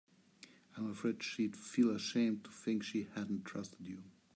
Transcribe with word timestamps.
I'm 0.75 0.89
afraid 0.89 1.21
she'd 1.21 1.55
feel 1.55 1.91
ashamed 1.91 2.45
to 2.45 2.49
think 2.49 2.81
she 2.81 3.03
hadn't 3.13 3.43
trusted 3.45 3.85
you. 3.85 4.01